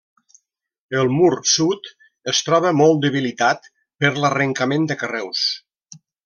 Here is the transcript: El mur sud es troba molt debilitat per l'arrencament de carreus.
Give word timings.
El 1.01 1.11
mur 1.17 1.29
sud 1.55 1.89
es 2.33 2.41
troba 2.47 2.71
molt 2.79 3.03
debilitat 3.05 3.69
per 4.05 4.13
l'arrencament 4.17 4.89
de 4.95 4.99
carreus. 5.05 5.45